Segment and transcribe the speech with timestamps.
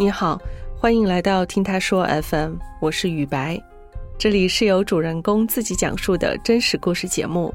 [0.00, 0.40] 你好，
[0.78, 3.60] 欢迎来到听他说 FM，我是雨白，
[4.16, 7.52] 这里是由主人公自己讲述的真实故事节目。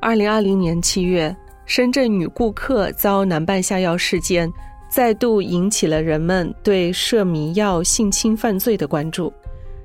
[0.00, 4.48] 二零二零年七月，深圳女顾客遭男伴下药事件，
[4.88, 9.32] 再度引起了人们对涉迷药性侵犯罪的关注。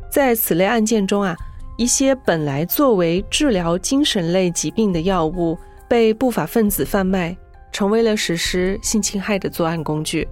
[0.07, 1.35] 在此类案件中啊，
[1.77, 5.57] 一些本来作为治疗精神类疾病的药物，
[5.87, 7.35] 被不法分子贩卖。
[7.71, 10.27] 成为了实施性侵害的作案工具。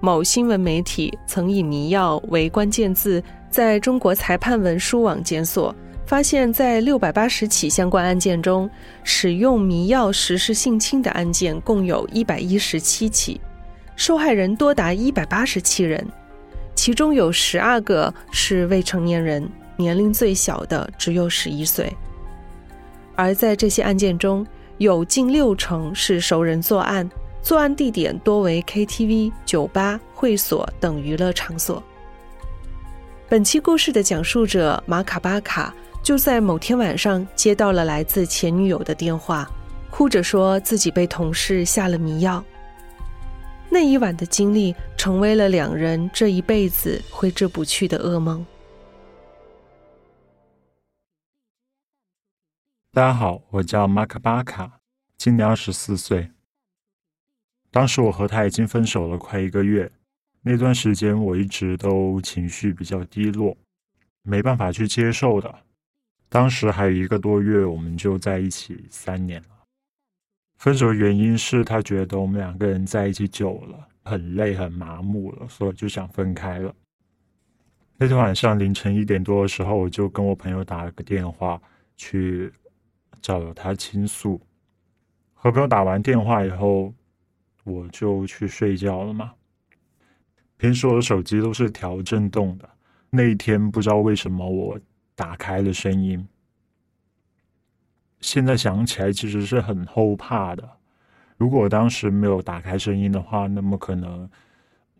[0.00, 3.20] 某新闻媒体曾以“迷药”为关键字，
[3.50, 5.74] 在中国裁判文书网检索，
[6.06, 8.70] 发现，在六百八十起相关案件中，
[9.02, 13.40] 使用迷药实施性侵的案件共有一百一十七起，
[13.96, 16.06] 受害人多达一百八十七人，
[16.76, 21.92] 其中有十二个是未成年人，年龄最小的只有十一岁。
[23.16, 24.46] 而在这些案件中，
[24.76, 27.10] 有近六成是熟人作案，
[27.42, 31.82] 作案地点多为 KTV、酒吧、会所等娱乐场所。
[33.28, 39.50] 本期故事的讲述者马卡巴卡就在某天晚上接到了来自前女友的电话，
[39.90, 42.44] 哭着说自己被同事下了迷药。
[43.70, 48.44] 那一晚的经历成为了两人这一辈子挥之不去的噩梦。
[52.92, 54.80] 大家好，我叫马卡巴卡，
[55.18, 56.30] 今年二十四岁。
[57.70, 59.90] 当时我和他已经分手了快一个月，
[60.42, 63.56] 那段时间我一直都情绪比较低落，
[64.22, 65.54] 没办法去接受的。
[66.28, 69.48] 当时还有一个多月，我们就在一起三年了。
[70.58, 76.74] 分手的原因是他觉得我们两个人在一起久了，很累很麻木了，所以就想分开了。
[77.96, 81.60] 那天晚上凌晨一点多的时候，我就跟我朋友打了个电话
[81.96, 82.52] 去。
[83.20, 84.40] 找他倾诉，
[85.34, 86.94] 和朋友打完电话以后，
[87.68, 89.32] 我就去睡觉了嘛。
[90.56, 92.68] 平时我的手机都是调震动的，
[93.10, 94.80] 那一天不知道为什么我
[95.14, 96.26] 打开了声音。
[98.20, 100.68] 现在想起来，其实是很后怕的。
[101.36, 104.28] 如果当时没有打开声音的话，那么可能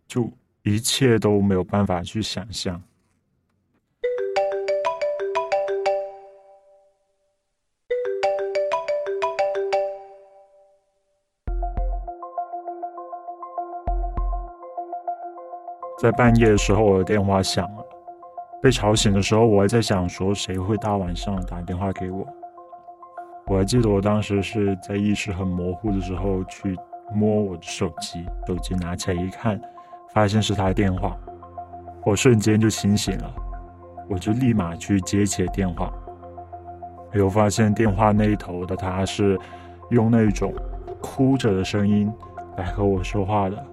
[0.07, 2.81] 就一切都没有办法去想象。
[16.01, 17.85] 在半夜的时候，我的电话响了。
[18.63, 22.25] 被吵醒的时候，我还在想说谁会大晚上打电话给我。
[23.49, 26.77] 我还记得我当时是在意识很模糊的时候去
[27.13, 29.61] 摸我的手机，手机拿起来一看，
[30.13, 31.17] 发现是他的电话，
[32.05, 33.35] 我瞬间就清醒了，
[34.09, 35.93] 我就立马去接起了电话。
[37.13, 39.37] 有发现电话那一头的他是
[39.91, 40.55] 用那种
[41.01, 42.09] 哭着的声音
[42.57, 43.67] 来和我说话的。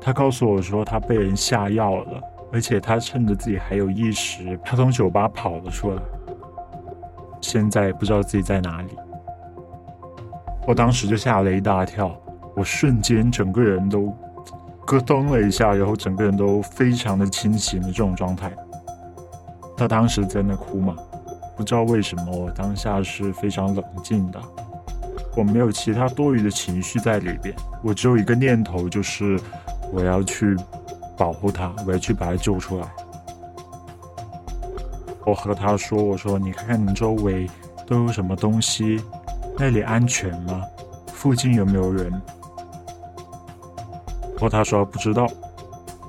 [0.00, 2.22] 他告诉我说，他被人下药了，
[2.52, 6.00] 而且他趁着自己还有意识，他从酒吧跑了出来。
[7.40, 8.96] 现在不知道自己在哪里。
[10.66, 12.14] 我当时就吓了一大跳，
[12.54, 14.14] 我瞬间整个人都
[14.86, 18.50] 咯噔了一下，然后整个人都非常的清醒的这种状态。
[19.76, 20.96] 他当时在那哭嘛，
[21.56, 24.40] 不知道为什么，我当下是非常冷静的，
[25.36, 29.38] 我没有其他多余的情绪在里边，我只有一个念头就是。
[29.92, 30.56] 我要去
[31.16, 32.86] 保护他，我要去把他救出来。
[35.24, 37.48] 我和他说：“我说，你看看你周围
[37.86, 39.02] 都有什么东西？
[39.58, 40.64] 那里安全吗？
[41.12, 42.10] 附近有没有人？”
[44.32, 45.26] 然后他说不知道。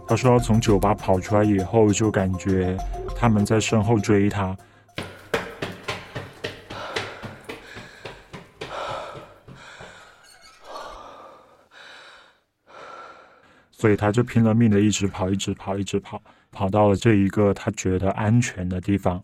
[0.08, 2.78] 他说从酒吧跑出来以后，就感觉
[3.16, 4.56] 他们在身后追他。
[13.80, 19.24] 所以他就拼了命的一直跑，一直跑，一直跑，跑到了这一个他觉得安全的地方。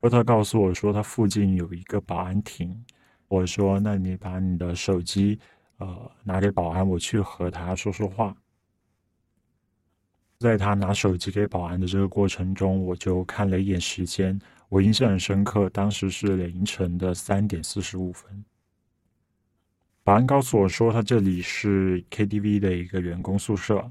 [0.00, 2.84] 波特告诉我说，他附近有一个保安亭。
[3.28, 5.38] 我说：“那你把你的手机，
[5.78, 8.36] 呃，拿给保安，我去和他说说话。”
[10.40, 14.36] 在他拿手机给保安的这个过程中，我就看了一眼时间，
[14.68, 18.44] 我印象很深刻，当时是凌晨的三点四十五分。
[20.06, 23.90] 保安告诉我说，他这里是 KTV 的一个员工宿舍，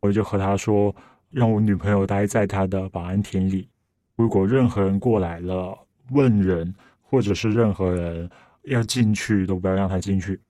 [0.00, 0.92] 我就和他说，
[1.30, 3.68] 让我女朋友待在他的保安亭里，
[4.16, 5.78] 如果任何人过来了
[6.10, 8.28] 问人，或者是任何人
[8.62, 10.40] 要进去，都不要让他进去。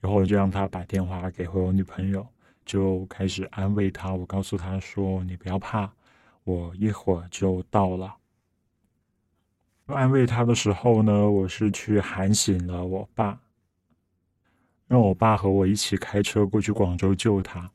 [0.00, 2.26] 然后我就让他把电话给回我女朋友，
[2.64, 4.14] 就开始安慰他。
[4.14, 5.92] 我告诉他说：“你不要怕，
[6.44, 8.16] 我一会儿就到了。”
[9.86, 13.40] 安慰他的时候呢，我是去喊醒了我爸，
[14.86, 17.70] 让我爸和我一起开车过去广州救他。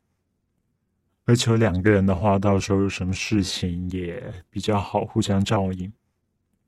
[1.25, 5.91] 而且两个人的话，到时候有什么事情也比较好互相照应。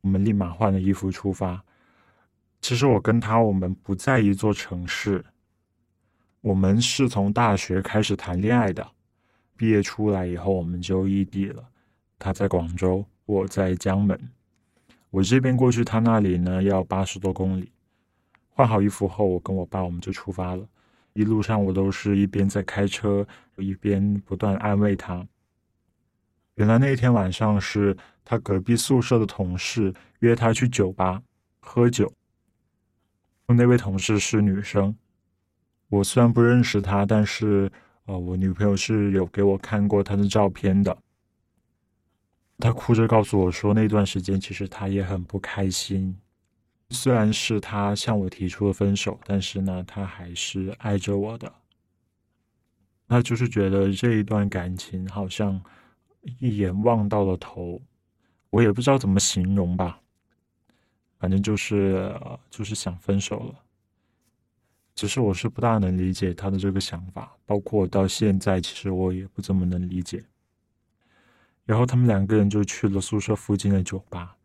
[0.02, 1.64] 我们立马换了衣服出发。
[2.62, 5.24] 其实我跟他，我们不在一座城市。
[6.42, 8.86] 我们是从大学开始谈恋爱的，
[9.56, 11.64] 毕业出来以后我们就异地了。
[12.18, 14.20] 他在广州，我在江门。
[15.10, 17.72] 我这边过去他那里呢，要八十多公里。
[18.48, 20.68] 换好衣服后，我跟我爸我们就出发了。
[21.14, 23.26] 一路上我都是一边在开车，
[23.58, 25.26] 一边不断安慰他。
[26.56, 31.22] 原来那天晚上是他隔壁宿舍的同事约他去酒吧
[31.60, 32.12] 喝酒。
[33.48, 34.96] 那位同事是女生，
[35.88, 37.72] 我虽然不认识她，但是
[38.06, 40.96] 呃，我女朋友是有给我看过她的照片的。
[42.60, 46.16] 她哭着告诉我说，那段时间其实她也很不开心。
[46.92, 51.54] 虽然是他向我提出了分手，但是呢，他还是爱着我的。
[53.08, 55.62] 他就是觉得这一段感情好像
[56.40, 57.80] 一眼望到了头，
[58.50, 60.02] 我也不知道怎么形容吧。
[61.20, 62.12] 反正就是
[62.50, 63.56] 就是想分手了。
[64.96, 70.26] 只是我是不大能理解他的这个想法，包括到现在，其实我也不怎么能理解。
[71.70, 74.36] 然后他们两个人就去了宿舍附近的酒吧。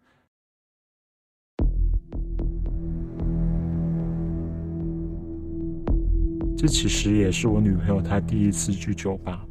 [6.54, 9.42] 这其实也是我女朋友她第一次去酒吧。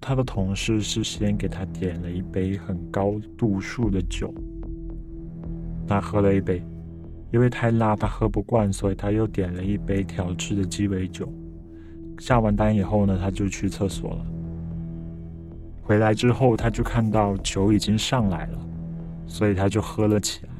[0.00, 4.32] 她的同事是先给她点了一杯很高度数的酒，
[5.86, 6.64] 她喝了一杯，
[7.34, 11.30] 因为太辣她喝不惯，所以她又点了一杯调制的鸡尾酒。
[12.18, 14.26] 下完单以后呢，她就去厕所了。
[15.82, 18.58] 回来之后，他就看到酒已经上来了，
[19.26, 20.52] 所以他就喝了起来。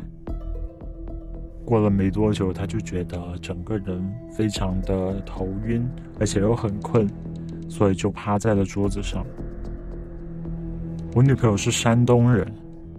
[1.65, 4.05] 过了没多久，他就觉得整个人
[4.37, 5.89] 非常的头晕，
[6.19, 7.09] 而且又很困，
[7.69, 9.25] 所以就趴在了桌子上。
[11.15, 12.47] 我女朋友是山东人，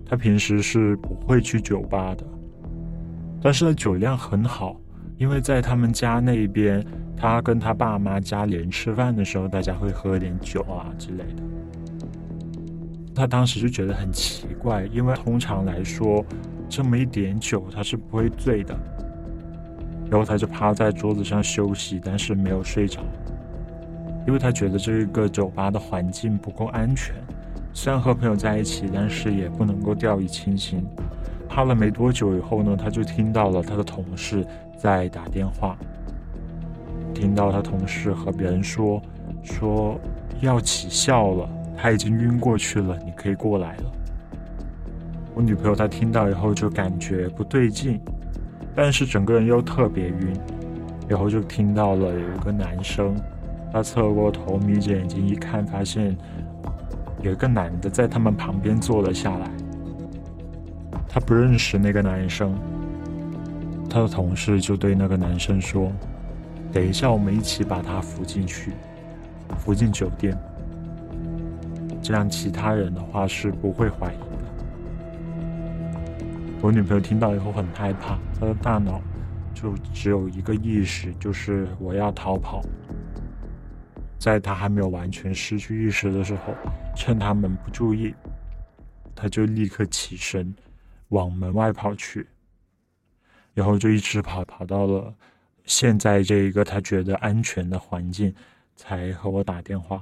[0.05, 2.23] 她平时是不会去酒吧的，
[3.41, 4.79] 但是呢酒量很好，
[5.17, 6.83] 因为在他们家那边，
[7.17, 11.43] 她跟她爸妈家里人吃饭的时候，大家会喝点酒啊之类的。
[13.15, 16.23] 他当时就觉得很奇怪，因为通常来说。
[16.69, 18.75] 这么一点酒，他是不会醉的。
[20.09, 23.01] 然后他就趴在桌子上休息，但是没有睡着，
[24.25, 27.13] 因为他觉得这个酒吧的环境不够安全。
[27.73, 30.83] 虽然和朋友在一起，但是也不能够掉以轻心。
[31.47, 34.43] 趴了没多久以后呢，他就听到了他的同事
[34.75, 35.77] 在打电话，
[37.13, 38.99] 听到他同事和别人说
[39.43, 39.99] 说
[40.41, 43.91] 要起效了，他已经晕过去了，你可以过来了。
[45.35, 47.99] 我女朋友她听到以后就感觉不对劲，
[48.75, 50.33] 但是整个人又特别晕，
[51.07, 53.15] 然后就听到了有一个男生，
[53.71, 56.15] 他侧过头眯着眼睛一看，发现
[57.21, 59.49] 有一个男的在他们旁边坐了下来。
[61.09, 62.55] 他不认识那个男生，
[63.89, 65.91] 他的同事就对那个男生说
[66.71, 68.71] ：“等一下，我们一起把他扶进去，
[69.57, 70.35] 扶进酒店，
[72.03, 74.27] 这样其他人的话是不会怀疑的。”
[76.61, 79.01] 我女朋友听到以后很害怕，她的大脑
[79.53, 82.61] 就只有一个意识，就是我要逃跑。
[84.19, 86.53] 在她还没有完全失去意识的时候，
[86.95, 88.13] 趁他们不注意，
[89.13, 90.55] 她就立刻起身
[91.09, 92.25] 往门外跑去，
[93.53, 95.13] 然后就一直跑，跑到了
[95.65, 98.33] 现在这一个她觉得安全的环境，
[98.77, 100.01] 才和我打电话。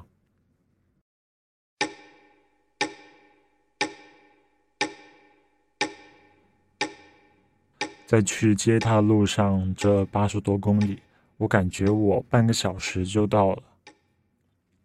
[8.11, 10.99] 在去接他路上，这八十多公里，
[11.37, 13.63] 我感觉我半个小时就到了。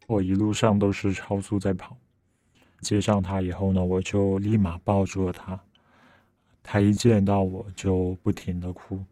[0.06, 1.96] 我一路上都是超速在跑。
[2.82, 5.58] 接上他以后呢，我就立马抱住了他。
[6.62, 9.04] 他一见到我就不停的哭，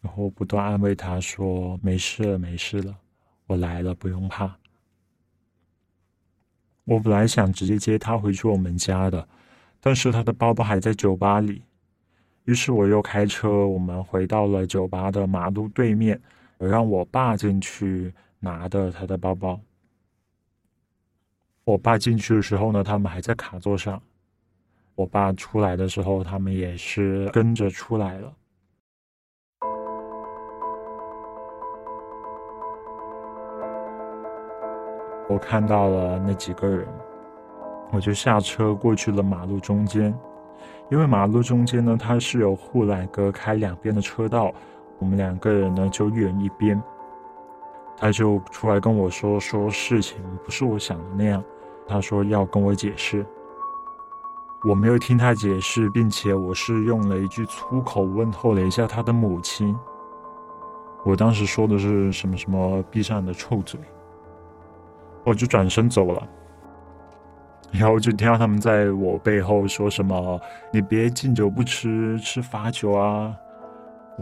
[0.00, 2.96] 然后不断安慰他说：“没事了，没事了，
[3.46, 4.56] 我来了，不用怕。”
[6.84, 9.28] 我本来想直接接他回去我们家的，
[9.80, 11.60] 但是他的包包还在酒吧里。
[12.44, 16.20] 于是我又开车，我们回到了酒吧的马路对面，
[16.58, 19.60] 我让我爸进去拿的他的包包。
[21.64, 23.96] 我爸进去的时候呢，他们还在卡座上；
[24.96, 28.32] 我爸出来的时候，他们也是跟着出来了。
[35.28, 36.88] 我看到了那几个人，
[37.92, 40.12] 我就下车过去了马路中间。
[40.90, 44.52] 因为马路中间呢，它是有护栏隔开两边的车道，
[44.98, 46.82] 我们两个人呢就一人一边。
[47.96, 51.42] 他就出来跟我说，说事情不是我想的那样。
[51.86, 53.24] 他说要跟我解释，
[54.68, 59.76] 我没有听他解释，并且我是用了一句粗口问候了一下他的母亲。
[61.04, 63.78] 我当时说的是什么什么，闭上你的臭嘴，
[65.24, 66.28] 我就转身走了。
[67.72, 73.34] 然后就听到他们在我背后说什么：“你别敬酒不吃吃罚酒啊。”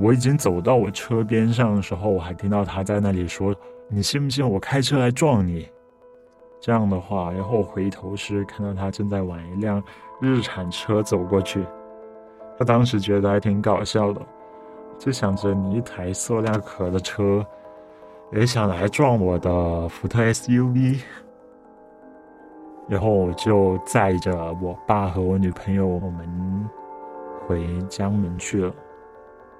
[0.01, 3.55] 我已经走到我车边上的时候，我还听到他在那里说
[3.91, 5.69] ：“你信不信我开车来撞你？”
[6.63, 9.83] 这样的话，然后我回头时看到他正在往一辆
[10.21, 11.65] 日产车走过去。
[12.57, 14.21] 他当时觉得还挺搞笑的，
[14.99, 17.45] 就想着你一台塑料壳的车，
[18.33, 21.01] 也想来撞我的福特 SUV。
[22.91, 26.69] 然后我就载着我爸和我女朋友，我们
[27.47, 28.75] 回江门去了。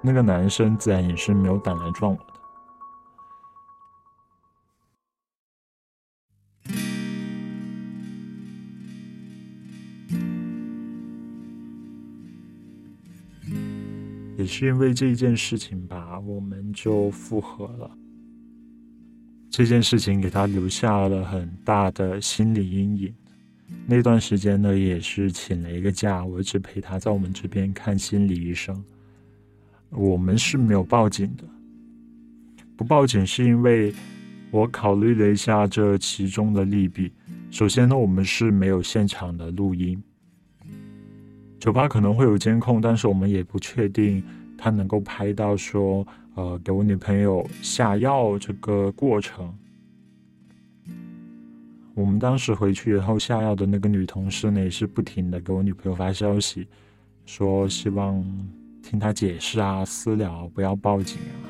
[0.01, 2.25] 那个男生自然也是没有胆来撞我的。
[14.37, 17.89] 也是因为这一件事情吧，我们就复合了。
[19.49, 23.15] 这件事情给他留下了很大的心理阴影。
[23.91, 28.81] 那段时间呢，也是请了一个假，我一直陪他在我们这边看心理医生。
[29.89, 31.43] 我们是没有报警的，
[32.77, 33.93] 不报警是因为
[34.49, 37.11] 我考虑了一下这其中的利弊。
[37.49, 40.01] 首先呢，我们是没有现场的录音，
[41.59, 44.23] 酒吧可能会有监控，但是我们也不确定
[44.57, 49.53] 他能够拍到说，呃，给我女朋友下药这个过程。
[51.93, 56.67] 我们当时回去以后下药的那个女同事呢，也是不停的给我女朋友发消息，
[57.25, 58.23] 说希望。
[58.83, 61.45] 听她解释啊，私聊，不要报警啊。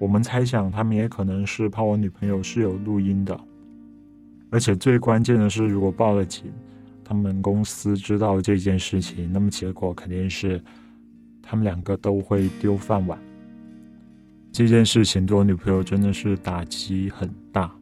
[0.00, 3.40] 我们猜想，他们也可能是怕我女朋友是有录音的，
[4.50, 6.52] 而且最关键的是，如果报了警，
[7.04, 10.60] 他们公司知道这件事情，那么结果肯定是
[11.40, 13.16] 他们两个都会丢饭碗。
[14.50, 17.72] 这件事情对我女朋友真的是打击很大，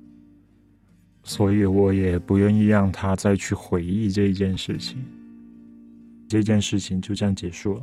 [1.24, 5.02] 所以我也不愿意让她再去回忆这一件事情。
[6.28, 7.82] 这件事情就这样结束了。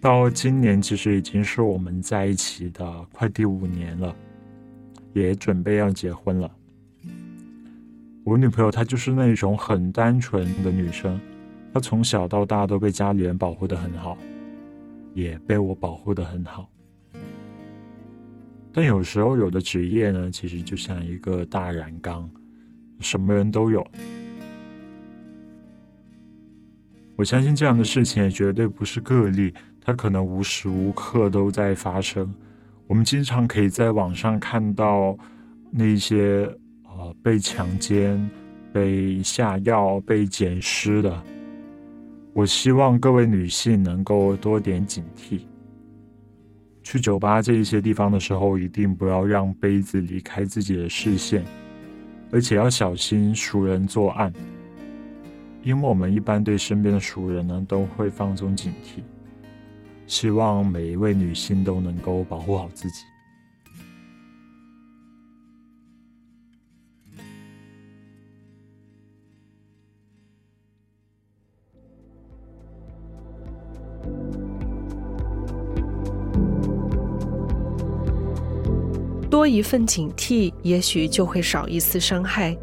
[0.00, 4.14] 到今年其实已经是我们在一起的快第五年了，
[5.12, 6.50] 也准备要结婚了。
[8.22, 11.18] 我女朋友她就是那种很单纯的女生，
[11.72, 14.16] 她从小到大都被家里人保护的很好，
[15.14, 16.68] 也被我保护的很好。
[18.76, 22.28] 但有时候有的职业呢，其实就像一个大染缸，
[23.00, 23.82] 什么人都有。
[27.16, 29.54] 我相信这样的事情也绝对不是个例。
[29.80, 32.30] 它可能无时无刻都在发生。
[32.86, 35.16] 我们经常可以在网上看到
[35.70, 36.46] 那些
[36.84, 38.30] 呃被强奸、
[38.74, 41.22] 被下药、被捡尸的。
[42.34, 45.40] 我希望各位女性能够多点警惕。
[46.86, 51.44] 去酒吧这一些地方的时候，一定不要让杯子离开自己的视线，
[52.30, 54.32] 而且要小心熟人作案，
[55.64, 59.00] 因为我们一般对身边的熟人呢都会放松警惕。
[60.06, 63.02] 希望每一位女性都能够保护好自己。
[79.46, 82.56] 多一份警惕，也许就会少一丝伤害。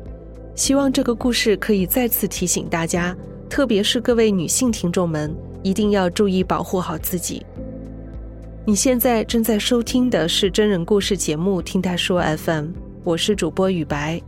[0.54, 3.16] 希望这个故事可以再次提醒大家，
[3.50, 5.34] 特别是各位女性听众们。
[5.64, 7.42] 一定要注意保护好自己。
[8.66, 12.66] 你现在正在收听的是真人故事节目《听他说 FM》，
[13.06, 14.22] 我是主播雨白。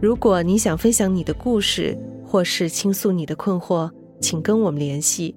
[0.00, 1.94] 如果你想分享你的故事，
[2.24, 5.36] 或是倾诉你的困惑，请跟我们联系。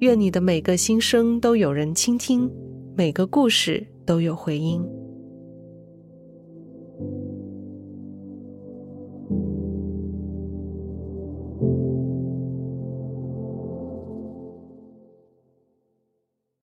[0.00, 2.50] 愿你的每个心声都有人倾听，
[2.94, 4.86] 每个故事都有回音。